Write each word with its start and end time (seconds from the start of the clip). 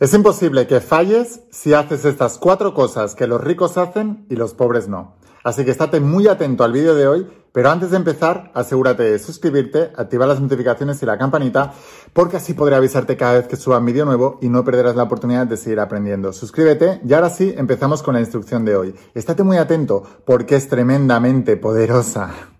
Es 0.00 0.12
imposible 0.12 0.66
que 0.66 0.80
falles 0.80 1.42
si 1.50 1.72
haces 1.72 2.04
estas 2.04 2.38
cuatro 2.38 2.74
cosas 2.74 3.14
que 3.14 3.28
los 3.28 3.40
ricos 3.40 3.78
hacen 3.78 4.26
y 4.28 4.34
los 4.34 4.52
pobres 4.52 4.88
no. 4.88 5.14
Así 5.44 5.64
que 5.64 5.70
estate 5.70 6.00
muy 6.00 6.26
atento 6.26 6.64
al 6.64 6.72
vídeo 6.72 6.94
de 6.94 7.06
hoy, 7.06 7.28
pero 7.52 7.70
antes 7.70 7.90
de 7.90 7.98
empezar, 7.98 8.50
asegúrate 8.54 9.04
de 9.04 9.18
suscribirte, 9.20 9.92
activar 9.96 10.26
las 10.26 10.40
notificaciones 10.40 11.00
y 11.02 11.06
la 11.06 11.18
campanita, 11.18 11.74
porque 12.12 12.38
así 12.38 12.54
podré 12.54 12.74
avisarte 12.74 13.16
cada 13.16 13.34
vez 13.34 13.46
que 13.46 13.56
suba 13.56 13.78
un 13.78 13.84
vídeo 13.84 14.04
nuevo 14.04 14.38
y 14.40 14.48
no 14.48 14.64
perderás 14.64 14.96
la 14.96 15.04
oportunidad 15.04 15.46
de 15.46 15.56
seguir 15.56 15.78
aprendiendo. 15.78 16.32
Suscríbete 16.32 17.00
y 17.06 17.12
ahora 17.12 17.30
sí, 17.30 17.54
empezamos 17.56 18.02
con 18.02 18.14
la 18.14 18.20
instrucción 18.20 18.64
de 18.64 18.74
hoy. 18.74 18.94
Estate 19.14 19.44
muy 19.44 19.58
atento 19.58 20.02
porque 20.24 20.56
es 20.56 20.68
tremendamente 20.68 21.56
poderosa. 21.56 22.53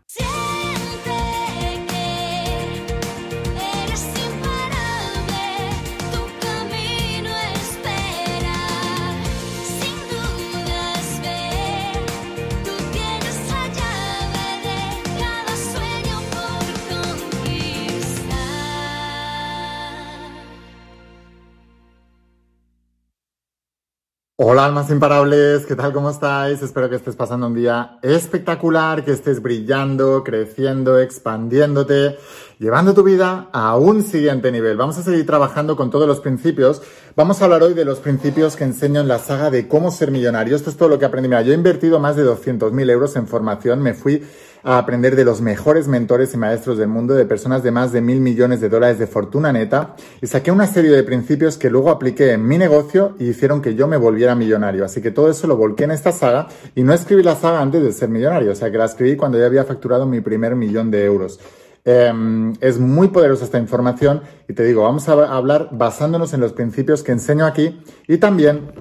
Hola 24.47 24.67
almas 24.67 24.91
imparables, 24.91 25.65
¿qué 25.65 25.75
tal? 25.75 25.95
¿Cómo 25.95 26.11
estáis? 26.11 26.61
Espero 26.61 26.91
que 26.91 26.97
estés 26.97 27.17
pasando 27.17 27.47
un 27.47 27.55
día 27.55 27.97
espectacular, 28.03 29.03
que 29.03 29.13
estés 29.13 29.41
brillando, 29.41 30.23
creciendo, 30.23 30.99
expandiéndote, 30.99 32.19
llevando 32.59 32.93
tu 32.93 33.03
vida 33.03 33.49
a 33.55 33.75
un 33.79 34.03
siguiente 34.03 34.53
nivel. 34.53 34.77
Vamos 34.77 34.99
a 34.99 35.03
seguir 35.03 35.25
trabajando 35.25 35.77
con 35.77 35.91
todos 35.91 36.07
los 36.07 36.21
principios. 36.21 36.83
Vamos 37.17 37.41
a 37.41 37.47
hablar 37.47 37.63
hoy 37.63 37.73
de 37.73 37.87
los 37.87 38.01
principios 38.01 38.55
que 38.55 38.65
enseño 38.65 39.01
en 39.01 39.09
la 39.09 39.19
saga 39.19 39.51
de 39.51 39.67
cómo 39.67 39.91
ser 39.91 40.11
millonario. 40.11 40.57
Esto 40.57 40.69
es 40.69 40.77
todo 40.77 40.91
lo 40.91 40.99
que 40.99 41.07
aprendí. 41.07 41.31
Mira, 41.31 41.41
yo 41.41 41.53
he 41.53 41.57
invertido 41.57 41.99
más 41.99 42.15
de 42.15 42.27
200.000 42.27 42.91
euros 42.91 43.17
en 43.17 43.27
formación, 43.27 43.81
me 43.81 43.95
fui 43.95 44.23
a 44.65 44.79
aprender 44.79 45.15
de 45.15 45.25
los 45.25 45.43
mejores 45.43 45.87
mentores 45.87 46.35
y 46.35 46.39
maestros 46.39 46.79
del 46.79 46.89
mundo, 46.89 47.15
de 47.15 47.27
personas 47.27 47.63
de 47.63 47.71
más 47.71 47.93
de 47.93 48.01
mil 48.01 48.21
millones 48.21 48.61
de 48.61 48.71
dólares 48.71 48.99
de 48.99 49.07
fortuna 49.07 49.53
neta, 49.53 49.95
y 50.23 50.27
saqué 50.27 50.51
una 50.51 50.67
serie 50.67 50.91
de 50.91 51.05
principios 51.05 51.59
que 51.59 51.71
luego 51.71 51.91
apliqué 51.91 52.33
en 52.33 52.49
mi 52.49 52.57
negocio 52.57 53.15
y 53.19 53.29
hicieron 53.29 53.61
que 53.61 53.75
yo 53.75 53.87
me 53.87 53.99
volviera 53.99 54.35
millonario. 54.35 54.85
Así 54.85 55.03
que 55.03 55.11
todo 55.11 55.31
eso 55.31 55.47
lo 55.47 55.57
volqué 55.57 55.85
en 55.85 55.91
esta 55.91 56.13
saga 56.13 56.49
y 56.75 56.83
no 56.83 56.95
escribí 56.95 57.23
la 57.23 57.37
saga 57.37 57.61
antes 57.61 57.83
de 57.83 57.93
ser 57.93 58.09
millonario, 58.09 58.53
o 58.53 58.55
sea 58.55 58.71
que 58.71 58.79
la 58.79 58.87
escribí 58.87 59.17
cuando 59.17 59.39
ya 59.39 59.47
había 59.47 59.65
facturado 59.65 60.07
mi 60.07 60.21
primer 60.21 60.57
millón 60.57 60.91
de 60.91 61.05
euros. 61.05 61.39
Em, 61.87 62.55
es 62.63 62.79
muy 62.79 63.09
poderosa 63.09 63.45
esta 63.45 63.59
información 63.59 64.23
y 64.49 64.55
te 64.55 64.65
digo, 64.65 64.85
vamos 64.85 65.07
a 65.11 65.13
hablar 65.37 65.69
basándonos 65.73 66.33
en 66.33 66.41
los 66.41 66.55
principios 66.55 67.03
que 67.03 67.13
enseño 67.13 67.45
aquí 67.45 67.79
y 68.09 68.17
también 68.17 68.73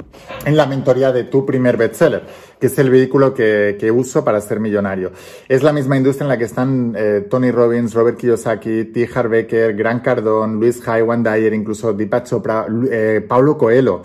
en 0.45 0.58
la 0.58 0.66
mentoría 0.66 1.11
de 1.11 1.25
tu 1.25 1.45
primer 1.45 1.78
bestseller, 1.78 2.23
que 2.59 2.67
es 2.67 2.78
el 2.80 2.89
vehículo 2.89 3.33
que, 3.33 3.92
uso 3.94 4.23
para 4.23 4.42
ser 4.42 4.59
millonario. 4.59 5.11
Es 5.47 5.64
la 5.64 5.73
misma 5.73 5.97
industria 5.97 6.25
en 6.25 6.30
la 6.30 6.38
que 6.38 6.45
están 6.45 6.95
eh, 6.97 7.28
Tony 7.30 7.52
Robbins, 7.52 7.94
Robert 7.94 8.17
Kiyosaki, 8.17 8.86
T. 8.86 9.09
Harbecker, 9.14 9.75
Grant 9.75 10.03
Cardone, 10.03 10.55
Luis 10.59 10.81
High, 10.81 11.03
Dyer, 11.23 11.53
incluso 11.53 11.94
Deepak 11.94 12.25
Chopra, 12.25 12.66
eh, 12.89 13.23
Paulo 13.28 13.58
Coelho. 13.58 14.02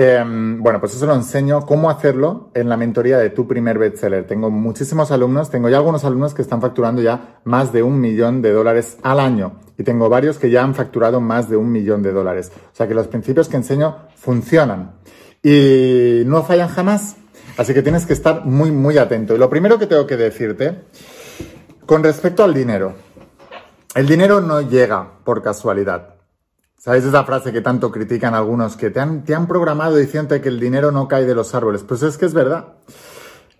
Em, 0.00 0.62
bueno, 0.62 0.78
pues 0.78 0.94
eso 0.94 1.06
lo 1.06 1.14
enseño 1.16 1.66
cómo 1.66 1.90
hacerlo 1.90 2.50
en 2.54 2.68
la 2.68 2.76
mentoría 2.76 3.18
de 3.18 3.30
tu 3.30 3.48
primer 3.48 3.78
bestseller. 3.78 4.28
Tengo 4.28 4.48
muchísimos 4.48 5.10
alumnos, 5.10 5.50
tengo 5.50 5.68
ya 5.68 5.78
algunos 5.78 6.04
alumnos 6.04 6.34
que 6.34 6.42
están 6.42 6.60
facturando 6.60 7.02
ya 7.02 7.40
más 7.42 7.72
de 7.72 7.82
un 7.82 8.00
millón 8.00 8.40
de 8.40 8.52
dólares 8.52 8.98
al 9.02 9.18
año 9.18 9.54
y 9.76 9.82
tengo 9.82 10.08
varios 10.08 10.38
que 10.38 10.50
ya 10.50 10.62
han 10.62 10.76
facturado 10.76 11.20
más 11.20 11.50
de 11.50 11.56
un 11.56 11.72
millón 11.72 12.04
de 12.04 12.12
dólares. 12.12 12.52
O 12.72 12.76
sea 12.76 12.86
que 12.86 12.94
los 12.94 13.08
principios 13.08 13.48
que 13.48 13.56
enseño 13.56 13.96
funcionan 14.14 14.92
y 15.42 16.22
no 16.26 16.42
fallan 16.42 16.68
jamás. 16.68 17.16
Así 17.56 17.74
que 17.74 17.82
tienes 17.82 18.06
que 18.06 18.12
estar 18.12 18.44
muy, 18.44 18.70
muy 18.70 18.98
atento. 18.98 19.34
Y 19.34 19.38
lo 19.38 19.50
primero 19.50 19.78
que 19.78 19.86
tengo 19.86 20.06
que 20.06 20.16
decirte, 20.16 20.82
con 21.86 22.04
respecto 22.04 22.44
al 22.44 22.54
dinero, 22.54 22.94
el 23.94 24.06
dinero 24.06 24.40
no 24.40 24.60
llega 24.60 25.08
por 25.24 25.42
casualidad. 25.42 26.14
¿Sabes 26.76 27.04
esa 27.04 27.24
frase 27.24 27.52
que 27.52 27.60
tanto 27.60 27.90
critican 27.90 28.34
algunos 28.34 28.76
que 28.76 28.90
te 28.90 29.00
han, 29.00 29.24
te 29.24 29.34
han 29.34 29.48
programado 29.48 29.96
diciendo 29.96 30.40
que 30.40 30.48
el 30.48 30.60
dinero 30.60 30.92
no 30.92 31.08
cae 31.08 31.26
de 31.26 31.34
los 31.34 31.54
árboles? 31.54 31.82
Pues 31.82 32.02
es 32.02 32.16
que 32.16 32.26
es 32.26 32.34
verdad. 32.34 32.74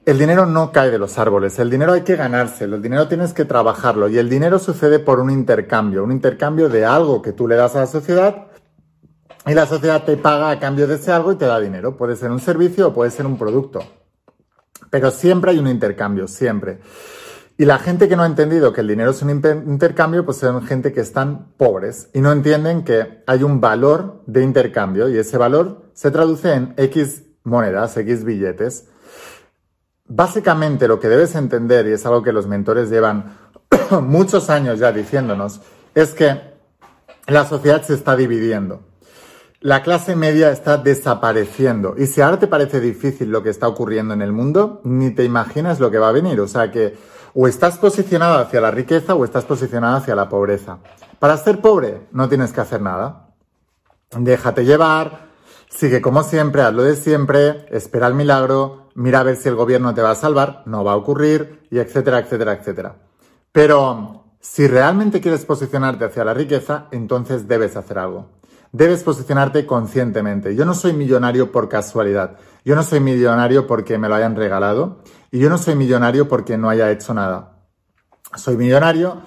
El 0.06 0.18
dinero 0.18 0.46
no 0.46 0.70
cae 0.70 0.90
de 0.90 0.98
los 0.98 1.18
árboles, 1.18 1.58
el 1.58 1.68
dinero 1.68 1.92
hay 1.92 2.00
que 2.00 2.16
ganárselo, 2.16 2.76
el 2.76 2.82
dinero 2.82 3.08
tienes 3.08 3.34
que 3.34 3.44
trabajarlo 3.44 4.08
y 4.08 4.16
el 4.16 4.30
dinero 4.30 4.58
sucede 4.58 5.00
por 5.00 5.20
un 5.20 5.28
intercambio, 5.28 6.02
un 6.02 6.12
intercambio 6.12 6.70
de 6.70 6.86
algo 6.86 7.20
que 7.20 7.32
tú 7.32 7.46
le 7.46 7.56
das 7.56 7.76
a 7.76 7.80
la 7.80 7.86
sociedad 7.86 8.46
y 9.48 9.54
la 9.54 9.66
sociedad 9.66 10.04
te 10.04 10.16
paga 10.16 10.50
a 10.50 10.60
cambio 10.60 10.86
de 10.86 10.96
ese 10.96 11.10
algo 11.10 11.32
y 11.32 11.36
te 11.36 11.46
da 11.46 11.58
dinero. 11.58 11.96
Puede 11.96 12.16
ser 12.16 12.30
un 12.30 12.40
servicio 12.40 12.88
o 12.88 12.92
puede 12.92 13.10
ser 13.10 13.24
un 13.24 13.38
producto. 13.38 13.80
Pero 14.90 15.10
siempre 15.10 15.52
hay 15.52 15.58
un 15.58 15.66
intercambio, 15.66 16.28
siempre. 16.28 16.80
Y 17.56 17.64
la 17.64 17.78
gente 17.78 18.08
que 18.08 18.14
no 18.14 18.22
ha 18.22 18.26
entendido 18.26 18.72
que 18.72 18.82
el 18.82 18.88
dinero 18.88 19.10
es 19.10 19.22
un 19.22 19.30
intercambio, 19.30 20.24
pues 20.24 20.36
son 20.36 20.62
gente 20.64 20.92
que 20.92 21.00
están 21.00 21.52
pobres 21.56 22.08
y 22.14 22.20
no 22.20 22.30
entienden 22.30 22.84
que 22.84 23.24
hay 23.26 23.42
un 23.42 23.60
valor 23.60 24.22
de 24.26 24.44
intercambio 24.44 25.08
y 25.08 25.18
ese 25.18 25.38
valor 25.38 25.90
se 25.92 26.10
traduce 26.10 26.52
en 26.52 26.74
X 26.76 27.24
monedas, 27.42 27.96
X 27.96 28.24
billetes. 28.24 28.88
Básicamente 30.06 30.86
lo 30.86 31.00
que 31.00 31.08
debes 31.08 31.34
entender, 31.34 31.86
y 31.88 31.92
es 31.92 32.06
algo 32.06 32.22
que 32.22 32.32
los 32.32 32.46
mentores 32.46 32.90
llevan 32.90 33.36
muchos 34.02 34.50
años 34.50 34.78
ya 34.78 34.92
diciéndonos, 34.92 35.60
es 35.94 36.14
que 36.14 36.40
la 37.26 37.44
sociedad 37.44 37.82
se 37.82 37.94
está 37.94 38.14
dividiendo. 38.14 38.82
La 39.60 39.82
clase 39.82 40.14
media 40.14 40.52
está 40.52 40.76
desapareciendo. 40.76 41.96
Y 41.98 42.06
si 42.06 42.20
ahora 42.20 42.38
te 42.38 42.46
parece 42.46 42.78
difícil 42.80 43.30
lo 43.30 43.42
que 43.42 43.50
está 43.50 43.66
ocurriendo 43.66 44.14
en 44.14 44.22
el 44.22 44.32
mundo, 44.32 44.80
ni 44.84 45.10
te 45.10 45.24
imaginas 45.24 45.80
lo 45.80 45.90
que 45.90 45.98
va 45.98 46.10
a 46.10 46.12
venir. 46.12 46.40
O 46.40 46.46
sea 46.46 46.70
que 46.70 46.96
o 47.34 47.48
estás 47.48 47.76
posicionado 47.78 48.38
hacia 48.38 48.60
la 48.60 48.70
riqueza 48.70 49.16
o 49.16 49.24
estás 49.24 49.44
posicionado 49.44 49.96
hacia 49.96 50.14
la 50.14 50.28
pobreza. 50.28 50.78
Para 51.18 51.36
ser 51.36 51.60
pobre 51.60 52.06
no 52.12 52.28
tienes 52.28 52.52
que 52.52 52.60
hacer 52.60 52.80
nada. 52.80 53.30
Déjate 54.16 54.64
llevar, 54.64 55.26
sigue 55.68 56.00
como 56.00 56.22
siempre, 56.22 56.62
hazlo 56.62 56.84
de 56.84 56.94
siempre, 56.94 57.66
espera 57.70 58.06
el 58.06 58.14
milagro, 58.14 58.90
mira 58.94 59.20
a 59.20 59.24
ver 59.24 59.36
si 59.36 59.48
el 59.48 59.56
gobierno 59.56 59.92
te 59.92 60.02
va 60.02 60.12
a 60.12 60.14
salvar, 60.14 60.62
no 60.66 60.84
va 60.84 60.92
a 60.92 60.96
ocurrir, 60.96 61.66
y 61.70 61.78
etcétera, 61.78 62.20
etcétera, 62.20 62.52
etcétera. 62.52 62.96
Pero 63.52 64.24
si 64.40 64.68
realmente 64.68 65.20
quieres 65.20 65.44
posicionarte 65.44 66.04
hacia 66.04 66.24
la 66.24 66.32
riqueza, 66.32 66.86
entonces 66.92 67.48
debes 67.48 67.76
hacer 67.76 67.98
algo. 67.98 68.38
Debes 68.72 69.02
posicionarte 69.02 69.66
conscientemente. 69.66 70.54
Yo 70.54 70.64
no 70.64 70.74
soy 70.74 70.92
millonario 70.92 71.52
por 71.52 71.68
casualidad. 71.68 72.36
Yo 72.64 72.74
no 72.74 72.82
soy 72.82 73.00
millonario 73.00 73.66
porque 73.66 73.98
me 73.98 74.08
lo 74.08 74.14
hayan 74.14 74.36
regalado. 74.36 75.02
Y 75.30 75.38
yo 75.38 75.48
no 75.48 75.58
soy 75.58 75.74
millonario 75.74 76.28
porque 76.28 76.58
no 76.58 76.68
haya 76.68 76.90
hecho 76.90 77.14
nada. 77.14 77.58
Soy 78.36 78.56
millonario 78.56 79.22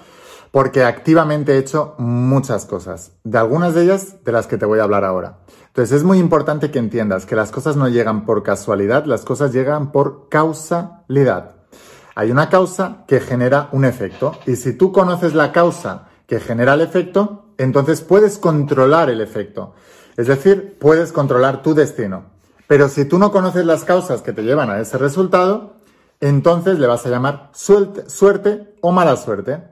porque 0.52 0.84
activamente 0.84 1.54
he 1.54 1.58
hecho 1.58 1.94
muchas 1.98 2.66
cosas, 2.66 3.12
de 3.24 3.38
algunas 3.38 3.74
de 3.74 3.84
ellas 3.84 4.22
de 4.22 4.32
las 4.32 4.46
que 4.46 4.58
te 4.58 4.66
voy 4.66 4.78
a 4.78 4.84
hablar 4.84 5.02
ahora. 5.02 5.38
Entonces 5.68 5.96
es 5.96 6.04
muy 6.04 6.18
importante 6.18 6.70
que 6.70 6.78
entiendas 6.78 7.24
que 7.24 7.34
las 7.34 7.50
cosas 7.50 7.76
no 7.76 7.88
llegan 7.88 8.26
por 8.26 8.42
casualidad, 8.42 9.06
las 9.06 9.24
cosas 9.24 9.52
llegan 9.52 9.90
por 9.90 10.28
causalidad. 10.28 11.56
Hay 12.14 12.30
una 12.30 12.50
causa 12.50 13.04
que 13.08 13.20
genera 13.20 13.70
un 13.72 13.86
efecto 13.86 14.38
y 14.46 14.56
si 14.56 14.74
tú 14.74 14.92
conoces 14.92 15.34
la 15.34 15.50
causa 15.50 16.08
que 16.26 16.38
genera 16.38 16.74
el 16.74 16.82
efecto, 16.82 17.41
entonces 17.58 18.00
puedes 18.00 18.38
controlar 18.38 19.10
el 19.10 19.20
efecto. 19.20 19.74
Es 20.16 20.26
decir, 20.26 20.76
puedes 20.78 21.12
controlar 21.12 21.62
tu 21.62 21.74
destino. 21.74 22.24
Pero 22.66 22.88
si 22.88 23.04
tú 23.04 23.18
no 23.18 23.32
conoces 23.32 23.66
las 23.66 23.84
causas 23.84 24.22
que 24.22 24.32
te 24.32 24.42
llevan 24.42 24.70
a 24.70 24.80
ese 24.80 24.98
resultado, 24.98 25.74
entonces 26.20 26.78
le 26.78 26.86
vas 26.86 27.04
a 27.04 27.10
llamar 27.10 27.50
suerte, 27.52 28.76
o 28.80 28.92
mala 28.92 29.16
suerte, 29.16 29.62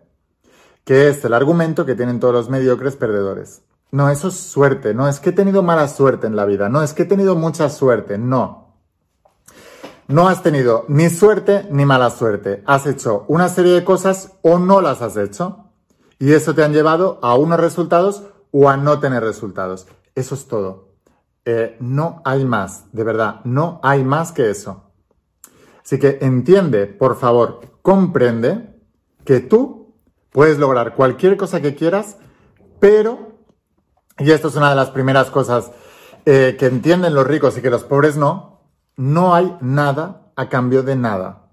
que 0.84 1.08
es 1.08 1.24
el 1.24 1.32
argumento 1.32 1.86
que 1.86 1.94
tienen 1.94 2.20
todos 2.20 2.34
los 2.34 2.50
mediocres 2.50 2.96
perdedores. 2.96 3.62
No, 3.92 4.10
eso 4.10 4.28
es 4.28 4.34
suerte, 4.34 4.92
no 4.92 5.08
es 5.08 5.20
que 5.20 5.30
he 5.30 5.32
tenido 5.32 5.62
mala 5.62 5.88
suerte 5.88 6.26
en 6.26 6.36
la 6.36 6.44
vida, 6.44 6.68
no 6.68 6.82
es 6.82 6.92
que 6.92 7.02
he 7.02 7.06
tenido 7.06 7.36
mucha 7.36 7.71
suerte, 7.71 8.18
no. 8.18 8.74
No 10.09 10.28
has 10.28 10.42
tenido 10.42 10.84
ni 10.88 11.09
suerte 11.09 11.68
ni 11.71 11.84
mala 11.84 12.10
suerte. 12.10 12.65
Has 12.66 12.84
hecho 12.86 13.24
una 13.28 13.48
serie 13.48 13.74
de 13.74 13.84
cosas 13.84 14.32
o 14.42 14.59
no 14.59 14.80
las 14.80 15.03
has 15.03 15.16
hecho. 15.16 15.69
Y 16.20 16.34
eso 16.34 16.54
te 16.54 16.62
han 16.62 16.74
llevado 16.74 17.18
a 17.22 17.34
unos 17.34 17.58
resultados 17.58 18.24
o 18.52 18.68
a 18.68 18.76
no 18.76 19.00
tener 19.00 19.24
resultados. 19.24 19.88
Eso 20.14 20.34
es 20.34 20.46
todo. 20.46 20.90
Eh, 21.46 21.78
no 21.80 22.20
hay 22.26 22.44
más, 22.44 22.92
de 22.92 23.04
verdad, 23.04 23.40
no 23.44 23.80
hay 23.82 24.04
más 24.04 24.30
que 24.30 24.50
eso. 24.50 24.92
Así 25.82 25.98
que 25.98 26.18
entiende, 26.20 26.86
por 26.86 27.16
favor, 27.16 27.60
comprende 27.80 28.78
que 29.24 29.40
tú 29.40 29.94
puedes 30.30 30.58
lograr 30.58 30.94
cualquier 30.94 31.38
cosa 31.38 31.62
que 31.62 31.74
quieras, 31.74 32.18
pero, 32.78 33.38
y 34.18 34.30
esto 34.30 34.48
es 34.48 34.56
una 34.56 34.68
de 34.68 34.76
las 34.76 34.90
primeras 34.90 35.30
cosas 35.30 35.72
eh, 36.26 36.54
que 36.58 36.66
entienden 36.66 37.14
los 37.14 37.26
ricos 37.26 37.56
y 37.56 37.62
que 37.62 37.70
los 37.70 37.84
pobres 37.84 38.18
no, 38.18 38.60
no 38.96 39.34
hay 39.34 39.56
nada 39.62 40.30
a 40.36 40.50
cambio 40.50 40.82
de 40.82 40.96
nada. 40.96 41.48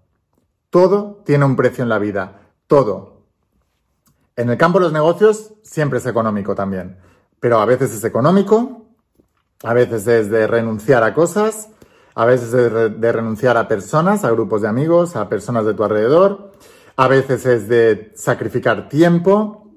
Todo 0.69 1.23
tiene 1.25 1.45
un 1.45 1.55
precio 1.55 1.83
en 1.83 1.89
la 1.89 1.99
vida, 1.99 2.51
todo. 2.67 3.16
En 4.37 4.49
el 4.51 4.57
campo 4.57 4.77
de 4.77 4.83
los 4.83 4.93
negocios 4.93 5.51
siempre 5.63 5.97
es 5.99 6.05
económico 6.05 6.55
también, 6.55 6.97
pero 7.39 7.59
a 7.59 7.65
veces 7.65 7.91
es 7.93 8.03
económico 8.03 8.85
A 9.63 9.73
veces 9.73 10.05
es 10.05 10.29
de 10.29 10.45
renunciar 10.45 11.03
a 11.03 11.15
cosas, 11.15 11.69
a 12.13 12.25
veces 12.25 12.53
es 12.53 13.01
de 13.01 13.11
renunciar 13.11 13.57
a 13.57 13.67
personas, 13.67 14.23
a 14.23 14.29
grupos 14.29 14.61
de 14.61 14.67
amigos, 14.67 15.15
a 15.15 15.27
personas 15.27 15.65
de 15.65 15.73
tu 15.73 15.83
alrededor, 15.83 16.51
a 16.95 17.07
veces 17.07 17.43
es 17.47 17.67
de 17.67 18.11
sacrificar 18.15 18.87
tiempo, 18.87 19.71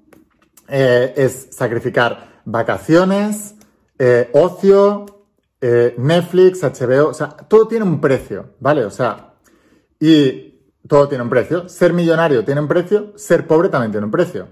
eh, 0.69 1.15
es 1.17 1.49
sacrificar 1.51 2.43
vacaciones, 2.45 3.55
eh, 3.99 4.31
ocio, 4.35 5.07
eh, 5.61 5.95
Netflix, 5.99 6.63
HBO, 6.63 7.09
o 7.09 7.15
sea, 7.15 7.29
todo 7.29 7.67
tiene 7.67 7.85
un 7.85 8.01
precio, 8.01 8.55
¿vale? 8.61 8.85
O 8.85 8.91
sea, 8.91 9.35
y 9.99 10.50
todo 10.89 11.09
tiene 11.09 11.25
un 11.25 11.31
precio. 11.31 11.69
Ser 11.69 11.93
millonario 11.93 12.45
tiene 12.45 12.61
un 12.61 12.69
precio, 12.69 13.13
ser 13.17 13.47
pobre 13.47 13.69
también 13.69 13.93
tiene 13.93 14.07
un 14.07 14.11
precio. 14.11 14.49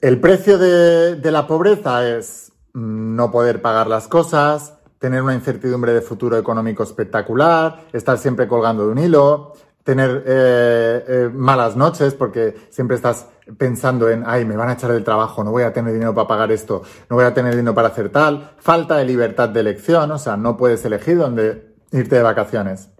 El 0.00 0.20
precio 0.20 0.58
de, 0.58 1.30
la 1.30 1.46
pobreza 1.46 2.06
es 2.06 2.52
no 2.74 3.30
poder 3.30 3.62
pagar 3.62 3.86
las 3.86 4.08
cosas, 4.08 4.74
tener 4.98 5.22
una 5.22 5.34
incertidumbre 5.34 5.92
de 5.92 6.02
futuro 6.02 6.36
económico 6.36 6.82
espectacular, 6.82 7.86
estar 7.92 8.18
siempre 8.18 8.46
colgando 8.46 8.86
de 8.86 8.92
un 8.92 8.98
hilo, 8.98 9.54
tener 9.82 10.22
eh, 10.26 11.04
eh, 11.08 11.30
malas 11.32 11.76
noches 11.76 12.14
porque 12.14 12.54
siempre 12.70 12.96
estás 12.96 13.28
pensando 13.56 14.10
en, 14.10 14.24
ay, 14.26 14.44
me 14.44 14.56
van 14.56 14.68
a 14.68 14.72
echar 14.74 14.92
del 14.92 15.04
trabajo, 15.04 15.42
no 15.42 15.50
voy 15.50 15.62
a 15.62 15.72
tener 15.72 15.92
dinero 15.92 16.14
para 16.14 16.28
pagar 16.28 16.52
esto, 16.52 16.82
no 17.08 17.16
voy 17.16 17.24
a 17.24 17.32
tener 17.32 17.54
dinero 17.54 17.74
para 17.74 17.88
hacer 17.88 18.10
tal, 18.10 18.50
falta 18.58 18.96
de 18.96 19.04
libertad 19.04 19.48
de 19.48 19.60
elección, 19.60 20.10
o 20.10 20.18
sea, 20.18 20.36
no 20.36 20.56
puedes 20.56 20.84
elegir 20.84 21.18
dónde 21.18 21.74
irte 21.90 22.16
de 22.16 22.22
vacaciones. 22.22 22.90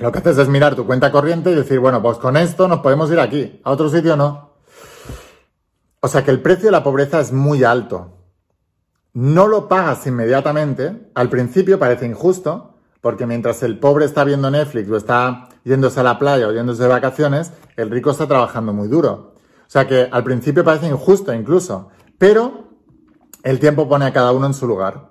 Lo 0.00 0.10
que 0.10 0.18
haces 0.18 0.38
es 0.38 0.48
mirar 0.48 0.74
tu 0.74 0.86
cuenta 0.86 1.12
corriente 1.12 1.50
y 1.50 1.54
decir, 1.54 1.78
bueno, 1.78 2.00
pues 2.00 2.16
con 2.16 2.36
esto 2.38 2.66
nos 2.66 2.80
podemos 2.80 3.10
ir 3.10 3.20
aquí, 3.20 3.60
a 3.64 3.70
otro 3.70 3.90
sitio 3.90 4.16
no. 4.16 4.54
O 6.00 6.08
sea 6.08 6.24
que 6.24 6.30
el 6.30 6.40
precio 6.40 6.66
de 6.66 6.72
la 6.72 6.82
pobreza 6.82 7.20
es 7.20 7.32
muy 7.32 7.64
alto. 7.64 8.16
No 9.12 9.46
lo 9.46 9.68
pagas 9.68 10.06
inmediatamente, 10.06 11.10
al 11.14 11.28
principio 11.28 11.78
parece 11.78 12.06
injusto, 12.06 12.78
porque 13.02 13.26
mientras 13.26 13.62
el 13.62 13.78
pobre 13.78 14.06
está 14.06 14.24
viendo 14.24 14.50
Netflix 14.50 14.90
o 14.90 14.96
está 14.96 15.48
yéndose 15.64 16.00
a 16.00 16.04
la 16.04 16.18
playa 16.18 16.48
o 16.48 16.52
yéndose 16.52 16.84
de 16.84 16.88
vacaciones, 16.88 17.52
el 17.76 17.90
rico 17.90 18.10
está 18.10 18.26
trabajando 18.26 18.72
muy 18.72 18.88
duro. 18.88 19.34
O 19.36 19.70
sea 19.70 19.86
que 19.86 20.08
al 20.10 20.24
principio 20.24 20.64
parece 20.64 20.88
injusto 20.88 21.34
incluso, 21.34 21.90
pero 22.16 22.70
el 23.42 23.58
tiempo 23.58 23.86
pone 23.86 24.06
a 24.06 24.12
cada 24.12 24.32
uno 24.32 24.46
en 24.46 24.54
su 24.54 24.66
lugar. 24.66 25.10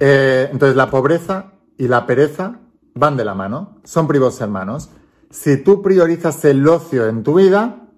Eh, 0.00 0.48
entonces 0.50 0.76
la 0.76 0.90
pobreza 0.90 1.52
y 1.76 1.88
la 1.88 2.06
pereza 2.06 2.60
van 2.96 3.16
de 3.16 3.24
la 3.24 3.34
mano, 3.34 3.78
son 3.84 4.08
primos 4.08 4.40
hermanos. 4.40 4.90
Si 5.30 5.62
tú 5.62 5.82
priorizas 5.82 6.44
el 6.44 6.66
ocio 6.66 7.06
en 7.06 7.22
tu 7.22 7.34
vida, 7.34 7.88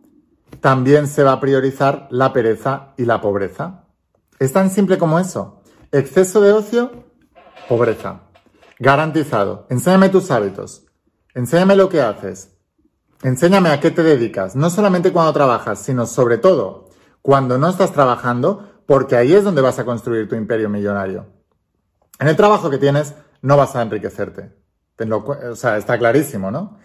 también 0.61 1.07
se 1.07 1.23
va 1.23 1.33
a 1.33 1.41
priorizar 1.41 2.09
la 2.11 2.33
pereza 2.33 2.95
y 2.99 3.05
la 3.05 3.21
pobreza. 3.21 3.85
Es 4.39 4.53
tan 4.53 4.71
simple 4.71 4.99
como 4.99 5.19
eso. 5.19 5.63
Exceso 5.93 6.41
de 6.41 6.53
ocio, 6.53 7.05
pobreza. 7.69 8.23
Garantizado. 8.79 9.67
Enséñame 9.71 10.09
tus 10.09 10.31
hábitos. 10.31 10.85
Enséñame 11.35 11.77
lo 11.77 11.89
que 11.89 12.03
haces. 12.03 12.57
Enséñame 13.23 13.71
a 13.71 13.81
qué 13.81 13.91
te 13.91 14.03
dedicas. 14.03 14.57
No 14.57 14.71
solamente 14.71 15.13
cuando 15.13 15.33
trabajas, 15.33 15.81
sino 15.81 16.07
sobre 16.07 16.39
todo 16.39 16.89
cuando 17.23 17.59
no 17.59 17.69
estás 17.69 17.93
trabajando, 17.93 18.83
porque 18.87 19.17
ahí 19.17 19.35
es 19.35 19.45
donde 19.45 19.61
vas 19.61 19.79
a 19.79 19.85
construir 19.85 20.29
tu 20.29 20.35
imperio 20.35 20.69
millonario. 20.69 21.27
En 22.19 22.29
el 22.29 22.37
trabajo 22.37 22.71
que 22.71 22.79
tienes 22.79 23.15
no 23.43 23.57
vas 23.57 23.77
a 23.77 23.83
enriquecerte. 23.83 24.58
O 25.11 25.57
sea, 25.57 25.77
está 25.77 25.99
clarísimo, 25.99 26.51
¿no? 26.51 26.79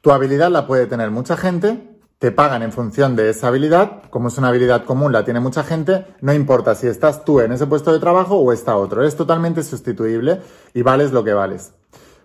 Tu 0.00 0.10
habilidad 0.10 0.50
la 0.50 0.66
puede 0.66 0.86
tener 0.86 1.10
mucha 1.10 1.36
gente, 1.36 1.98
te 2.18 2.32
pagan 2.32 2.62
en 2.62 2.72
función 2.72 3.16
de 3.16 3.30
esa 3.30 3.48
habilidad, 3.48 4.04
como 4.10 4.28
es 4.28 4.38
una 4.38 4.48
habilidad 4.48 4.84
común, 4.84 5.12
la 5.12 5.24
tiene 5.24 5.40
mucha 5.40 5.64
gente, 5.64 6.06
no 6.20 6.32
importa 6.32 6.74
si 6.74 6.86
estás 6.86 7.24
tú 7.24 7.40
en 7.40 7.52
ese 7.52 7.66
puesto 7.66 7.92
de 7.92 7.98
trabajo 7.98 8.36
o 8.36 8.52
está 8.52 8.76
otro, 8.76 9.04
es 9.04 9.16
totalmente 9.16 9.62
sustituible 9.62 10.40
y 10.72 10.82
vales 10.82 11.12
lo 11.12 11.24
que 11.24 11.34
vales. 11.34 11.72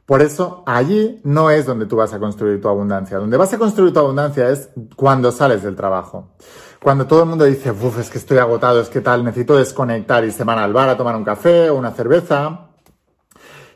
Por 0.06 0.22
eso 0.22 0.64
allí 0.66 1.22
no 1.24 1.50
es 1.52 1.66
donde 1.66 1.86
tú 1.86 1.96
vas 1.96 2.14
a 2.14 2.20
construir 2.20 2.60
tu 2.60 2.68
abundancia. 2.68 3.18
Donde 3.18 3.38
vas 3.38 3.54
a 3.54 3.58
construir 3.58 3.94
tu 3.94 4.00
abundancia 4.00 4.50
es 4.50 4.70
cuando 4.96 5.32
sales 5.32 5.64
del 5.64 5.76
trabajo. 5.76 6.32
Cuando 6.82 7.06
todo 7.06 7.24
el 7.24 7.30
mundo 7.30 7.46
dice, 7.46 7.72
uff, 7.72 8.00
es 8.00 8.10
que 8.10 8.18
estoy 8.18 8.40
agotado, 8.40 8.82
es 8.82 8.90
que 8.90 9.02
tal, 9.02 9.24
necesito 9.24 9.56
desconectar 9.56 10.26
y 10.26 10.32
se 10.32 10.44
van 10.44 10.58
al 10.58 10.74
bar 10.74 10.90
a 10.90 10.98
tomar 10.98 11.16
un 11.16 11.24
café 11.24 11.70
o 11.70 11.76
una 11.76 11.92
cerveza, 11.92 12.71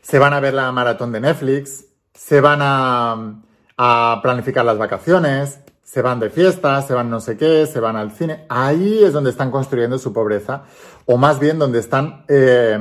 se 0.06 0.20
van 0.20 0.32
a 0.32 0.38
ver 0.38 0.54
la 0.54 0.70
maratón 0.70 1.10
de 1.10 1.18
Netflix, 1.18 1.84
se 2.14 2.40
van 2.40 2.60
a, 2.62 3.42
a 3.76 4.20
planificar 4.22 4.64
las 4.64 4.78
vacaciones, 4.78 5.58
se 5.82 6.00
van 6.00 6.20
de 6.20 6.30
fiesta, 6.30 6.80
se 6.82 6.94
van 6.94 7.10
no 7.10 7.18
sé 7.18 7.36
qué, 7.36 7.66
se 7.66 7.80
van 7.80 7.96
al 7.96 8.12
cine. 8.12 8.46
Ahí 8.48 9.02
es 9.02 9.12
donde 9.12 9.30
están 9.30 9.50
construyendo 9.50 9.98
su 9.98 10.12
pobreza, 10.12 10.62
o 11.06 11.16
más 11.16 11.40
bien 11.40 11.58
donde 11.58 11.80
están 11.80 12.24
eh, 12.28 12.78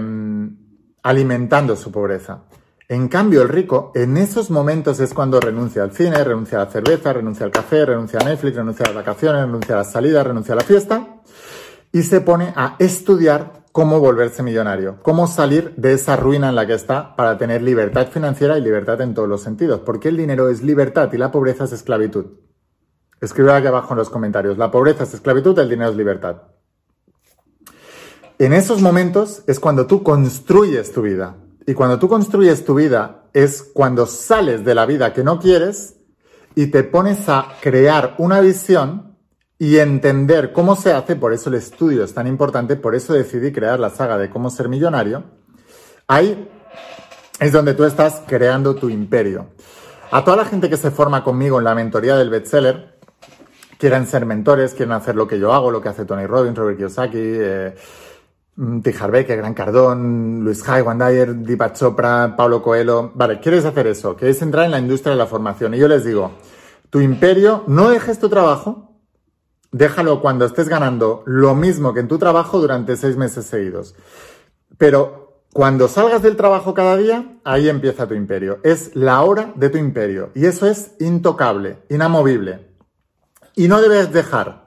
alimentando 1.01 1.75
su 1.75 1.91
pobreza. 1.91 2.43
En 2.87 3.07
cambio, 3.07 3.41
el 3.41 3.49
rico, 3.49 3.91
en 3.95 4.17
esos 4.17 4.51
momentos 4.51 4.99
es 4.99 5.11
cuando 5.11 5.39
renuncia 5.39 5.81
al 5.81 5.93
cine, 5.93 6.23
renuncia 6.23 6.61
a 6.61 6.65
la 6.65 6.71
cerveza, 6.71 7.11
renuncia 7.11 7.43
al 7.43 7.51
café, 7.51 7.87
renuncia 7.87 8.19
a 8.19 8.23
Netflix, 8.23 8.55
renuncia 8.55 8.83
a 8.83 8.89
las 8.89 8.97
vacaciones, 8.97 9.41
renuncia 9.41 9.73
a 9.73 9.77
las 9.79 9.91
salidas, 9.91 10.27
renuncia 10.27 10.53
a 10.53 10.57
la 10.57 10.63
fiesta, 10.63 11.07
y 11.91 12.03
se 12.03 12.21
pone 12.21 12.53
a 12.55 12.75
estudiar 12.77 13.64
cómo 13.75 13.99
volverse 13.99 14.41
millonario, 14.41 14.99
cómo 15.01 15.27
salir 15.27 15.73
de 15.75 15.91
esa 15.91 16.15
ruina 16.15 16.47
en 16.47 16.55
la 16.55 16.65
que 16.65 16.75
está 16.75 17.13
para 17.17 17.37
tener 17.37 17.61
libertad 17.61 18.07
financiera 18.07 18.57
y 18.57 18.61
libertad 18.61 19.01
en 19.01 19.13
todos 19.13 19.27
los 19.27 19.41
sentidos, 19.41 19.81
porque 19.81 20.07
el 20.07 20.15
dinero 20.15 20.47
es 20.47 20.63
libertad 20.63 21.11
y 21.11 21.17
la 21.17 21.29
pobreza 21.29 21.65
es 21.65 21.73
esclavitud. 21.73 22.25
Escribe 23.19 23.51
aquí 23.51 23.67
abajo 23.67 23.93
en 23.93 23.97
los 23.97 24.09
comentarios. 24.09 24.57
La 24.57 24.71
pobreza 24.71 25.03
es 25.03 25.13
esclavitud, 25.13 25.59
el 25.59 25.67
dinero 25.67 25.91
es 25.91 25.97
libertad. 25.97 26.43
En 28.39 28.53
esos 28.53 28.81
momentos 28.81 29.43
es 29.45 29.59
cuando 29.59 29.85
tú 29.87 30.03
construyes 30.03 30.93
tu 30.93 31.01
vida. 31.01 31.35
Y 31.67 31.73
cuando 31.73 31.99
tú 31.99 32.07
construyes 32.07 32.63
tu 32.63 32.75
vida 32.75 33.25
es 33.33 33.61
cuando 33.61 34.05
sales 34.05 34.63
de 34.63 34.73
la 34.73 34.85
vida 34.85 35.11
que 35.11 35.25
no 35.25 35.37
quieres 35.37 35.97
y 36.55 36.67
te 36.67 36.85
pones 36.85 37.27
a 37.27 37.49
crear 37.59 38.15
una 38.19 38.39
visión 38.39 39.04
y 39.57 39.77
entender 39.77 40.51
cómo 40.51 40.75
se 40.75 40.93
hace. 40.93 41.15
Por 41.15 41.33
eso 41.33 41.49
el 41.49 41.55
estudio 41.55 42.03
es 42.03 42.13
tan 42.13 42.27
importante, 42.27 42.75
por 42.75 42.95
eso 42.95 43.13
decidí 43.13 43.51
crear 43.51 43.79
la 43.79 43.89
saga 43.89 44.17
de 44.17 44.29
cómo 44.29 44.49
ser 44.49 44.69
millonario. 44.69 45.23
Ahí 46.07 46.49
es 47.39 47.51
donde 47.51 47.73
tú 47.73 47.83
estás 47.83 48.21
creando 48.27 48.75
tu 48.75 48.89
imperio. 48.89 49.47
A 50.11 50.23
toda 50.23 50.37
la 50.37 50.45
gente 50.45 50.69
que 50.69 50.77
se 50.77 50.91
forma 50.91 51.23
conmigo 51.23 51.57
en 51.57 51.65
la 51.65 51.75
mentoría 51.75 52.15
del 52.15 52.29
bestseller, 52.29 52.95
quieren 53.77 54.05
ser 54.05 54.25
mentores, 54.25 54.73
quieren 54.73 54.93
hacer 54.93 55.15
lo 55.15 55.27
que 55.27 55.39
yo 55.39 55.53
hago, 55.53 55.71
lo 55.71 55.81
que 55.81 55.89
hace 55.89 56.05
Tony 56.05 56.25
Robbins, 56.25 56.57
Robert 56.57 56.77
Kiyosaki, 56.77 57.17
eh, 57.17 57.75
Tijar 58.81 59.11
Gran 59.11 59.53
Cardón, 59.53 60.41
Luis 60.41 60.63
Jai, 60.63 60.81
Juan 60.81 60.97
Dyer, 60.97 61.35
Deepak 61.35 61.73
Chopra, 61.73 62.35
Pablo 62.37 62.61
Coelho. 62.61 63.11
Vale, 63.13 63.39
quieres 63.39 63.65
hacer 63.65 63.87
eso, 63.87 64.15
quieres 64.15 64.41
entrar 64.41 64.65
en 64.65 64.71
la 64.71 64.79
industria 64.79 65.11
de 65.11 65.17
la 65.17 65.25
formación. 65.25 65.73
Y 65.73 65.77
yo 65.77 65.89
les 65.89 66.05
digo, 66.05 66.31
tu 66.89 67.01
imperio, 67.01 67.63
no 67.67 67.89
dejes 67.89 68.17
tu 68.19 68.29
trabajo, 68.29 68.84
déjalo 69.75 70.21
cuando 70.21 70.45
estés 70.45 70.69
ganando 70.69 71.21
lo 71.25 71.53
mismo 71.53 71.93
que 71.93 71.99
en 71.99 72.07
tu 72.07 72.17
trabajo 72.17 72.59
durante 72.59 72.95
seis 72.95 73.17
meses 73.17 73.45
seguidos. 73.45 73.93
Pero 74.77 75.41
cuando 75.51 75.89
salgas 75.89 76.21
del 76.21 76.37
trabajo 76.37 76.73
cada 76.73 76.95
día, 76.95 77.39
ahí 77.43 77.67
empieza 77.67 78.07
tu 78.07 78.13
imperio. 78.13 78.59
Es 78.63 78.95
la 78.95 79.21
hora 79.21 79.51
de 79.55 79.69
tu 79.69 79.77
imperio. 79.77 80.31
Y 80.33 80.45
eso 80.45 80.65
es 80.65 80.91
intocable, 80.99 81.79
inamovible. 81.89 82.67
Y 83.53 83.67
no 83.67 83.81
debes 83.81 84.13
dejar 84.13 84.65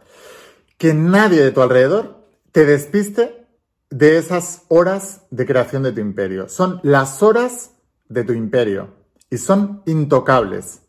que 0.77 0.93
nadie 0.93 1.43
de 1.43 1.53
tu 1.53 1.63
alrededor 1.63 2.27
te 2.53 2.67
despiste 2.67 3.47
de 3.89 4.19
esas 4.19 4.67
horas 4.69 5.23
de 5.31 5.47
creación 5.47 5.85
de 5.85 5.93
tu 5.93 6.01
imperio. 6.01 6.51
Son 6.51 6.81
las 6.83 7.23
horas 7.23 7.71
de 8.11 8.25
tu 8.25 8.35
imperio 8.35 8.91
y 9.31 9.39
son 9.39 9.83
intocables. 9.87 10.83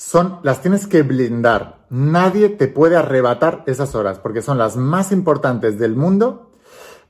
Son, 0.00 0.38
las 0.44 0.62
tienes 0.62 0.86
que 0.86 1.02
blindar. 1.02 1.84
Nadie 1.90 2.48
te 2.48 2.68
puede 2.68 2.96
arrebatar 2.96 3.64
esas 3.66 3.94
horas 3.94 4.18
porque 4.18 4.40
son 4.40 4.56
las 4.56 4.74
más 4.74 5.12
importantes 5.12 5.78
del 5.78 5.94
mundo 5.94 6.52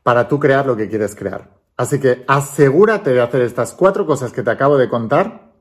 para 0.02 0.26
tú 0.26 0.40
crear 0.40 0.66
lo 0.66 0.76
que 0.76 0.88
quieres 0.88 1.14
crear. 1.14 1.54
Así 1.76 2.00
que 2.00 2.24
asegúrate 2.26 3.12
de 3.12 3.20
hacer 3.20 3.42
estas 3.42 3.74
cuatro 3.74 4.06
cosas 4.06 4.32
que 4.32 4.42
te 4.42 4.50
acabo 4.50 4.76
de 4.76 4.88
contar 4.88 5.52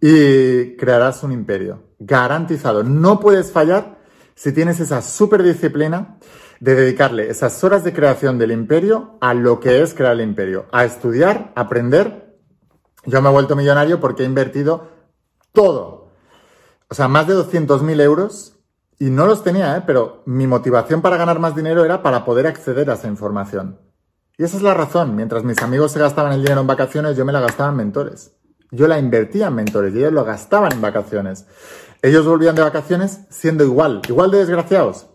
y 0.00 0.76
crearás 0.76 1.24
un 1.24 1.32
imperio. 1.32 1.82
Garantizado. 1.98 2.84
No 2.84 3.18
puedes 3.18 3.50
fallar 3.50 3.98
si 4.36 4.52
tienes 4.52 4.78
esa 4.78 5.02
super 5.02 5.42
disciplina 5.42 6.18
de 6.60 6.76
dedicarle 6.76 7.30
esas 7.30 7.64
horas 7.64 7.82
de 7.82 7.92
creación 7.92 8.38
del 8.38 8.52
imperio 8.52 9.18
a 9.20 9.34
lo 9.34 9.58
que 9.58 9.82
es 9.82 9.92
crear 9.92 10.12
el 10.12 10.20
imperio, 10.20 10.66
a 10.70 10.84
estudiar, 10.84 11.52
aprender. 11.56 12.38
Yo 13.06 13.20
me 13.20 13.28
he 13.28 13.32
vuelto 13.32 13.56
millonario 13.56 13.98
porque 13.98 14.22
he 14.22 14.26
invertido 14.26 14.88
todo. 15.50 16.03
O 16.88 16.94
sea, 16.94 17.08
más 17.08 17.26
de 17.26 17.34
200.000 17.34 18.00
euros 18.00 18.56
y 18.98 19.10
no 19.10 19.26
los 19.26 19.42
tenía, 19.42 19.76
¿eh? 19.76 19.82
pero 19.86 20.22
mi 20.26 20.46
motivación 20.46 21.02
para 21.02 21.16
ganar 21.16 21.38
más 21.38 21.54
dinero 21.54 21.84
era 21.84 22.02
para 22.02 22.24
poder 22.24 22.46
acceder 22.46 22.90
a 22.90 22.94
esa 22.94 23.08
información. 23.08 23.78
Y 24.36 24.44
esa 24.44 24.56
es 24.56 24.62
la 24.62 24.74
razón. 24.74 25.16
Mientras 25.16 25.44
mis 25.44 25.62
amigos 25.62 25.92
se 25.92 25.98
gastaban 25.98 26.32
el 26.32 26.42
dinero 26.42 26.60
en 26.60 26.66
vacaciones, 26.66 27.16
yo 27.16 27.24
me 27.24 27.32
la 27.32 27.40
gastaba 27.40 27.70
en 27.70 27.76
mentores. 27.76 28.34
Yo 28.70 28.88
la 28.88 28.98
invertía 28.98 29.48
en 29.48 29.54
mentores 29.54 29.94
y 29.94 29.98
ellos 29.98 30.12
lo 30.12 30.24
gastaban 30.24 30.72
en 30.72 30.80
vacaciones. 30.80 31.46
Ellos 32.02 32.26
volvían 32.26 32.54
de 32.54 32.62
vacaciones 32.62 33.20
siendo 33.30 33.64
igual, 33.64 34.02
igual 34.08 34.30
de 34.30 34.38
desgraciados. 34.38 35.06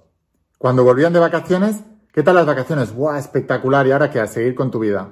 Cuando 0.57 0.83
volvían 0.83 1.13
de 1.13 1.19
vacaciones, 1.19 1.77
¿qué 2.13 2.19
¿Qué 2.19 2.23
tal 2.23 2.35
las 2.35 2.45
vacaciones? 2.45 2.93
¡Buah, 2.93 3.17
espectacular! 3.17 3.87
¿Y 3.87 3.91
ahora 3.91 4.09
qué? 4.09 4.19
A 4.19 4.27
seguir 4.27 4.55
con 4.55 4.71
tu 4.71 4.79
vida. 4.79 5.09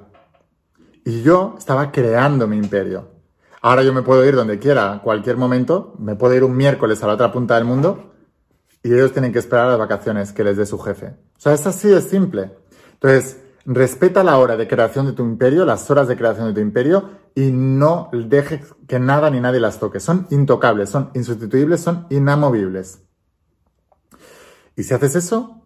Y 1.04 1.22
yo 1.22 1.54
estaba 1.56 1.90
creando 1.90 2.46
mi 2.46 2.58
imperio. 2.58 3.17
Ahora 3.60 3.82
yo 3.82 3.92
me 3.92 4.02
puedo 4.02 4.24
ir 4.24 4.34
donde 4.34 4.58
quiera, 4.58 5.00
cualquier 5.02 5.36
momento, 5.36 5.94
me 5.98 6.14
puedo 6.14 6.34
ir 6.34 6.44
un 6.44 6.56
miércoles 6.56 7.02
a 7.02 7.06
la 7.06 7.14
otra 7.14 7.32
punta 7.32 7.56
del 7.56 7.64
mundo 7.64 8.14
y 8.82 8.92
ellos 8.92 9.12
tienen 9.12 9.32
que 9.32 9.40
esperar 9.40 9.68
las 9.68 9.78
vacaciones 9.78 10.32
que 10.32 10.44
les 10.44 10.56
dé 10.56 10.64
su 10.64 10.78
jefe. 10.78 11.06
O 11.36 11.40
sea, 11.40 11.52
es 11.52 11.66
así 11.66 11.88
de 11.88 12.00
simple. 12.00 12.52
Entonces, 12.94 13.38
respeta 13.64 14.22
la 14.22 14.38
hora 14.38 14.56
de 14.56 14.68
creación 14.68 15.06
de 15.06 15.12
tu 15.12 15.22
imperio, 15.24 15.64
las 15.64 15.90
horas 15.90 16.08
de 16.08 16.16
creación 16.16 16.46
de 16.48 16.54
tu 16.54 16.60
imperio 16.60 17.10
y 17.34 17.50
no 17.52 18.10
dejes 18.12 18.60
que 18.86 18.98
nada 18.98 19.30
ni 19.30 19.40
nadie 19.40 19.60
las 19.60 19.78
toque. 19.78 20.00
Son 20.00 20.26
intocables, 20.30 20.90
son 20.90 21.10
insustituibles, 21.14 21.80
son 21.80 22.06
inamovibles. 22.10 23.02
Y 24.76 24.84
si 24.84 24.94
haces 24.94 25.16
eso, 25.16 25.62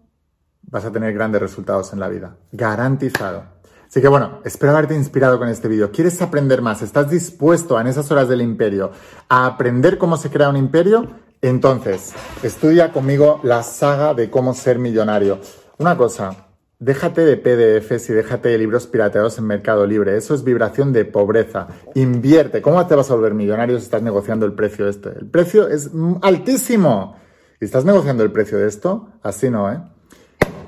vas 0.63 0.85
a 0.85 0.93
tener 0.93 1.13
grandes 1.13 1.41
resultados 1.41 1.93
en 1.93 2.01
la 2.01 2.09
vida. 2.09 2.39
Garantizado. 2.51 3.52
Así 3.93 4.01
que 4.01 4.09
bueno, 4.09 4.39
espero 4.45 4.73
haberte 4.73 4.95
inspirado 4.95 5.39
con 5.39 5.51
este 5.51 5.69
vídeo. 5.69 5.93
¿Quieres 5.93 6.23
aprender 6.23 6.63
más? 6.63 6.81
¿Estás 6.81 7.11
dispuesto 7.11 7.79
en 7.79 7.87
esas 7.87 8.11
horas 8.11 8.27
del 8.27 8.41
imperio 8.41 8.91
a 9.29 9.45
aprender 9.45 9.99
cómo 9.99 10.17
se 10.17 10.31
crea 10.31 10.49
un 10.49 10.57
imperio? 10.57 11.11
Entonces, 11.43 12.15
estudia 12.43 12.91
conmigo 12.91 13.41
la 13.43 13.63
saga 13.63 14.15
de 14.15 14.31
cómo 14.31 14.55
ser 14.55 14.79
millonario. 14.79 15.41
Una 15.77 15.99
cosa, 15.99 16.47
déjate 16.79 17.21
de 17.21 17.37
PDFs 17.37 18.09
y 18.09 18.13
déjate 18.15 18.49
de 18.49 18.57
libros 18.57 18.87
pirateados 18.87 19.37
en 19.37 19.47
Mercado 19.47 19.87
Libre. 19.87 20.17
Eso 20.17 20.35
es 20.35 20.43
vibración 20.43 20.95
de 20.95 21.05
pobreza. 21.05 21.69
Invierte. 21.95 22.63
¿Cómo 22.63 22.87
te 22.87 22.95
vas 22.95 23.11
a 23.11 23.15
volver 23.15 23.35
millonario 23.35 23.77
si 23.77 23.85
estás 23.85 24.01
negociando 24.01 24.47
el 24.47 24.55
precio 24.55 24.87
de 24.87 24.91
este? 24.91 25.11
El 25.11 25.27
precio 25.27 25.69
es 25.69 25.91
altísimo. 26.23 27.19
¿Y 27.61 27.67
estás 27.67 27.85
negociando 27.85 28.23
el 28.23 28.33
precio 28.33 28.57
de 28.57 28.69
esto? 28.69 29.11
Así 29.23 29.51
no, 29.51 29.71
¿eh? 29.71 29.83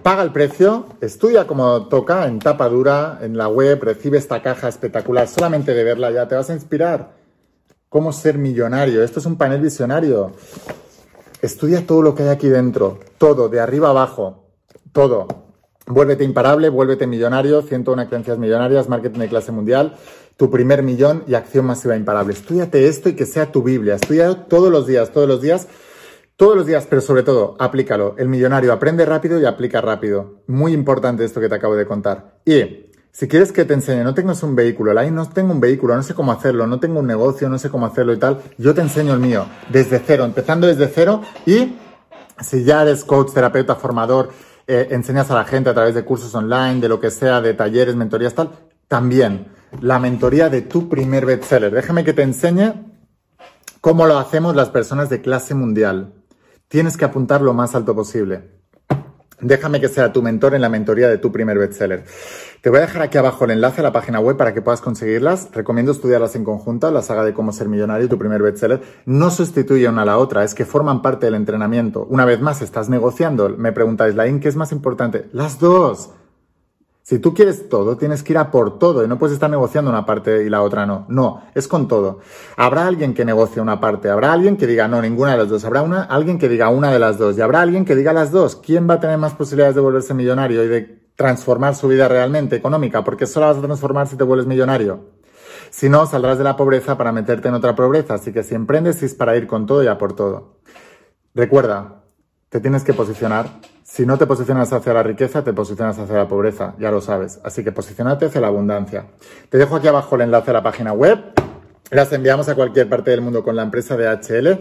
Paga 0.05 0.23
el 0.23 0.33
precio, 0.33 0.85
estudia 1.01 1.47
como 1.47 1.87
toca 1.87 2.27
en 2.27 2.39
tapa 2.39 2.69
dura, 2.69 3.21
en 3.23 3.39
la 3.39 3.49
web, 3.49 3.83
recibe 3.83 4.19
esta 4.19 4.43
caja 4.43 4.69
espectacular, 4.69 5.27
solamente 5.27 5.73
de 5.73 5.83
verla 5.83 6.11
ya 6.11 6.29
te 6.29 6.35
vas 6.35 6.51
a 6.51 6.53
inspirar. 6.53 7.13
¿Cómo 7.89 8.13
ser 8.13 8.37
millonario? 8.37 9.03
Esto 9.03 9.21
es 9.21 9.25
un 9.25 9.37
panel 9.39 9.63
visionario. 9.63 10.33
Estudia 11.41 11.87
todo 11.87 12.03
lo 12.03 12.15
que 12.15 12.25
hay 12.25 12.29
aquí 12.29 12.49
dentro, 12.49 13.01
todo, 13.17 13.49
de 13.49 13.61
arriba 13.61 13.89
abajo, 13.89 14.45
todo. 14.93 15.27
Vuélvete 15.87 16.23
imparable, 16.23 16.69
vuélvete 16.69 17.07
millonario, 17.07 17.63
101 17.63 18.07
creencias 18.09 18.37
millonarias, 18.37 18.91
marketing 18.91 19.21
de 19.21 19.29
clase 19.29 19.53
mundial, 19.53 19.97
tu 20.37 20.51
primer 20.51 20.83
millón 20.83 21.25
y 21.27 21.33
acción 21.33 21.65
masiva 21.65 21.97
imparable. 21.97 22.35
Estudiate 22.35 22.89
esto 22.89 23.09
y 23.09 23.15
que 23.15 23.25
sea 23.25 23.51
tu 23.51 23.63
Biblia. 23.63 23.95
Estudia 23.95 24.35
todos 24.49 24.71
los 24.71 24.87
días, 24.87 25.13
todos 25.13 25.27
los 25.27 25.41
días 25.41 25.67
todos 26.37 26.57
los 26.57 26.67
días, 26.67 26.87
pero 26.89 27.01
sobre 27.01 27.23
todo, 27.23 27.57
aplícalo. 27.59 28.17
El 28.19 28.29
millonario 28.29 28.73
aprende 28.73 29.05
rápido 29.05 29.41
y 29.41 29.45
aplica 29.45 29.81
rápido. 29.81 30.43
Muy 30.47 30.73
importante 30.73 31.25
esto 31.25 31.41
que 31.41 31.49
te 31.49 31.55
acabo 31.55 31.77
de 31.77 31.87
contar. 31.87 32.41
Y 32.45 32.91
si 33.13 33.29
quieres 33.29 33.53
que 33.53 33.65
te 33.65 33.75
enseñe, 33.75 34.03
no 34.03 34.15
tengas 34.15 34.43
un 34.43 34.57
vehículo, 34.57 34.93
la 34.93 35.09
no 35.09 35.29
tengo 35.29 35.53
un 35.53 35.61
vehículo, 35.61 35.95
no 35.95 36.03
sé 36.03 36.15
cómo 36.15 36.33
hacerlo, 36.33 36.67
no 36.67 36.81
tengo 36.81 36.99
un 36.99 37.07
negocio, 37.07 37.49
no 37.49 37.59
sé 37.61 37.71
cómo 37.71 37.87
hacerlo 37.87 38.13
y 38.13 38.19
tal, 38.19 38.43
yo 38.59 38.75
te 38.75 38.81
enseño 38.81 39.15
el 39.15 39.21
mío, 39.21 39.47
desde 39.69 40.01
cero, 40.05 40.25
empezando 40.25 40.67
desde 40.67 40.89
cero 40.89 41.23
y 41.47 41.77
si 42.41 42.65
ya 42.65 42.83
eres 42.83 43.05
coach, 43.05 43.33
terapeuta, 43.33 43.77
formador, 43.77 44.31
eh, 44.67 44.89
enseñas 44.91 45.31
a 45.31 45.35
la 45.35 45.45
gente 45.45 45.71
a 45.71 45.75
través 45.75 45.95
de 45.95 46.05
cursos 46.05 46.35
online, 46.35 46.81
de 46.81 46.89
lo 46.89 46.99
que 46.99 47.13
sea, 47.13 47.41
de 47.41 47.55
talleres, 47.55 47.95
mentorías, 47.95 48.35
tal, 48.35 48.51
también 48.89 49.47
la 49.81 50.01
mentoría 50.01 50.49
de 50.49 50.63
tu 50.63 50.89
primer 50.89 51.25
bestseller. 51.25 51.73
Déjame 51.73 52.03
que 52.03 52.13
te 52.13 52.23
enseñe 52.23 52.73
cómo 53.81 54.07
lo 54.07 54.19
hacemos 54.19 54.57
las 54.57 54.71
personas 54.71 55.09
de 55.09 55.21
clase 55.21 55.55
mundial 55.55 56.13
tienes 56.75 56.97
que 56.97 57.05
apuntar 57.05 57.41
lo 57.41 57.55
más 57.55 57.77
alto 57.77 57.95
posible. 57.95 58.51
Déjame 59.41 59.81
que 59.81 59.87
sea 59.87 60.13
tu 60.13 60.23
mentor 60.23 60.57
en 60.57 60.61
la 60.61 60.69
mentoría 60.69 61.09
de 61.09 61.19
tu 61.19 61.31
primer 61.31 61.57
bestseller. 61.57 62.03
Te 62.63 62.69
voy 62.69 62.79
a 62.79 62.83
dejar 62.83 63.03
aquí 63.03 63.17
abajo 63.17 63.45
el 63.45 63.53
enlace 63.53 63.81
a 63.81 63.85
la 63.85 63.93
página 63.93 64.19
web 64.19 64.37
para 64.37 64.53
que 64.53 64.61
puedas 64.61 64.81
conseguirlas. 64.81 65.51
Recomiendo 65.53 65.93
estudiarlas 65.93 66.35
en 66.35 66.43
conjunto, 66.43 66.91
la 66.91 67.03
saga 67.03 67.23
de 67.23 67.33
cómo 67.33 67.53
ser 67.53 67.69
millonario 67.69 68.07
y 68.07 68.09
tu 68.09 68.19
primer 68.19 68.43
bestseller. 68.43 68.83
No 69.07 69.31
sustituye 69.31 69.89
una 69.89 70.03
a 70.03 70.05
la 70.05 70.19
otra, 70.19 70.43
es 70.43 70.53
que 70.57 70.65
forman 70.65 71.01
parte 71.01 71.27
del 71.27 71.37
entrenamiento. 71.37 72.09
Una 72.11 72.25
vez 72.25 72.41
más, 72.41 72.61
estás 72.61 72.89
negociando. 72.89 73.51
Me 73.51 73.71
preguntáis, 73.71 74.17
Lain, 74.17 74.41
¿qué 74.41 74.49
es 74.49 74.57
más 74.57 74.73
importante? 74.73 75.27
Las 75.31 75.61
dos. 75.61 76.11
Si 77.07 77.19
tú 77.19 77.35
quieres 77.35 77.69
todo, 77.69 77.99
tienes 77.99 78.23
que 78.23 78.33
ir 78.33 78.39
a 78.39 78.51
por 78.51 78.79
todo 78.79 79.05
y 79.05 79.09
no 79.09 79.19
puedes 79.19 79.35
estar 79.35 79.51
negociando 79.51 79.91
una 79.91 80.07
parte 80.07 80.43
y 80.43 80.49
la 80.49 80.63
otra 80.63 80.87
no. 80.87 81.05
No, 81.11 81.43
es 81.55 81.69
con 81.69 81.87
todo. 81.87 82.21
Habrá 82.57 82.87
alguien 82.87 83.13
que 83.13 83.27
negocie 83.27 83.61
una 83.61 83.79
parte, 83.79 84.09
habrá 84.09 84.33
alguien 84.33 84.57
que 84.57 84.67
diga 84.67 84.89
no, 84.89 85.03
ninguna 85.03 85.33
de 85.33 85.37
las 85.37 85.51
dos, 85.51 85.67
habrá 85.67 85.81
alguien 86.05 86.39
que 86.39 86.49
diga 86.49 86.71
una 86.71 86.91
de 86.91 86.99
las 86.99 87.19
dos 87.19 87.37
y 87.37 87.43
habrá 87.43 87.61
alguien 87.61 87.85
que 87.85 87.95
diga 87.95 88.15
las 88.15 88.33
dos. 88.33 88.57
¿Quién 88.57 88.89
va 88.89 88.95
a 88.95 89.01
tener 89.01 89.19
más 89.19 89.35
posibilidades 89.35 89.75
de 89.75 89.83
volverse 89.83 90.15
millonario 90.15 90.65
y 90.65 90.69
de 90.69 90.99
transformar 91.15 91.75
su 91.75 91.89
vida 91.89 92.09
realmente 92.09 92.57
económica? 92.57 93.05
Porque 93.05 93.27
solo 93.27 93.49
vas 93.49 93.59
a 93.59 93.61
transformar 93.61 94.07
si 94.07 94.17
te 94.17 94.25
vuelves 94.25 94.47
millonario. 94.47 95.01
Si 95.69 95.91
no, 95.91 96.07
saldrás 96.07 96.39
de 96.39 96.45
la 96.45 96.57
pobreza 96.57 96.97
para 96.97 97.13
meterte 97.13 97.49
en 97.49 97.55
otra 97.55 97.75
pobreza. 97.75 98.15
Así 98.15 98.33
que 98.33 98.43
si 98.43 98.55
emprendes 98.55 99.03
es 99.03 99.15
para 99.15 99.37
ir 99.37 99.47
con 99.47 99.67
todo 99.67 99.85
y 99.85 99.89
a 99.89 99.99
por 99.99 100.17
todo. 100.17 100.57
Recuerda, 101.35 102.04
te 102.55 102.61
tienes 102.61 102.85
que 102.85 102.95
posicionar 102.95 103.49
si 103.83 104.07
no 104.07 104.17
te 104.17 104.29
posicionas 104.29 104.73
hacia 104.73 104.95
la 104.95 105.03
riqueza, 105.03 105.43
te 105.43 105.53
posicionas 105.53 105.99
hacia 105.99 106.15
la 106.15 106.29
pobreza, 106.29 106.77
ya 106.79 106.93
lo 106.93 107.01
sabes. 107.01 107.41
Así 107.43 107.65
que 107.65 107.73
posicionate 107.73 108.27
hacia 108.27 108.41
la 108.41 108.47
abundancia. 108.47 109.07
Te 109.49 109.59
dejo 109.59 109.75
aquí 109.75 109.89
abajo 109.89 110.15
el 110.15 110.21
enlace 110.21 110.53
a 110.53 110.55
la 110.55 110.63
página 110.63 110.93
web. 110.93 111.19
Las 111.91 112.13
enviamos 112.13 112.49
a 112.49 112.55
cualquier 112.55 112.89
parte 112.89 113.11
del 113.11 113.23
mundo 113.23 113.43
con 113.43 113.57
la 113.57 113.65
empresa 113.65 113.97
de 113.97 114.07
HL 114.07 114.61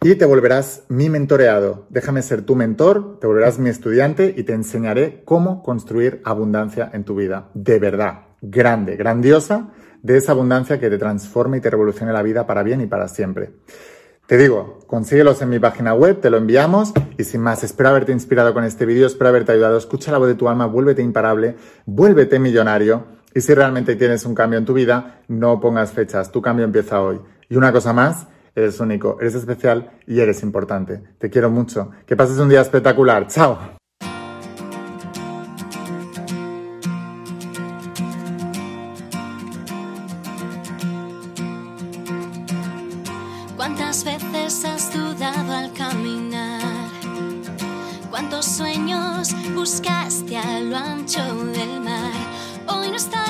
y 0.00 0.14
te 0.14 0.24
volverás 0.24 0.84
mi 0.88 1.10
mentoreado. 1.10 1.84
Déjame 1.90 2.22
ser 2.22 2.46
tu 2.46 2.56
mentor, 2.56 3.18
te 3.20 3.26
volverás 3.26 3.58
mi 3.58 3.68
estudiante 3.68 4.32
y 4.34 4.44
te 4.44 4.54
enseñaré 4.54 5.20
cómo 5.26 5.62
construir 5.62 6.22
abundancia 6.24 6.88
en 6.94 7.04
tu 7.04 7.14
vida. 7.14 7.50
De 7.52 7.78
verdad, 7.78 8.20
grande, 8.40 8.96
grandiosa, 8.96 9.68
de 10.00 10.16
esa 10.16 10.32
abundancia 10.32 10.80
que 10.80 10.88
te 10.88 10.96
transforme 10.96 11.58
y 11.58 11.60
te 11.60 11.68
revolucione 11.68 12.14
la 12.14 12.22
vida 12.22 12.46
para 12.46 12.62
bien 12.62 12.80
y 12.80 12.86
para 12.86 13.06
siempre. 13.06 13.50
Te 14.26 14.38
digo, 14.38 14.78
consíguelos 14.86 15.42
en 15.42 15.50
mi 15.50 15.58
página 15.58 15.92
web, 15.92 16.18
te 16.18 16.30
lo 16.30 16.38
enviamos 16.38 16.94
y 17.18 17.24
sin 17.24 17.42
más, 17.42 17.62
espero 17.62 17.90
haberte 17.90 18.10
inspirado 18.10 18.54
con 18.54 18.64
este 18.64 18.86
vídeo, 18.86 19.06
espero 19.06 19.28
haberte 19.28 19.52
ayudado, 19.52 19.76
escucha 19.76 20.10
la 20.12 20.16
voz 20.16 20.28
de 20.28 20.34
tu 20.34 20.48
alma, 20.48 20.64
vuélvete 20.64 21.02
imparable, 21.02 21.56
vuélvete 21.84 22.38
millonario 22.38 23.04
y 23.34 23.42
si 23.42 23.52
realmente 23.52 23.96
tienes 23.96 24.24
un 24.24 24.34
cambio 24.34 24.58
en 24.58 24.64
tu 24.64 24.72
vida, 24.72 25.20
no 25.28 25.60
pongas 25.60 25.92
fechas, 25.92 26.32
tu 26.32 26.40
cambio 26.40 26.64
empieza 26.64 27.02
hoy. 27.02 27.20
Y 27.50 27.56
una 27.56 27.70
cosa 27.70 27.92
más, 27.92 28.26
eres 28.54 28.80
único, 28.80 29.18
eres 29.20 29.34
especial 29.34 29.90
y 30.06 30.20
eres 30.20 30.42
importante. 30.42 31.02
Te 31.18 31.28
quiero 31.28 31.50
mucho. 31.50 31.90
Que 32.06 32.16
pases 32.16 32.38
un 32.38 32.48
día 32.48 32.62
espectacular. 32.62 33.26
Chao. 33.26 33.76
Hoy 52.84 52.90
no 52.90 53.23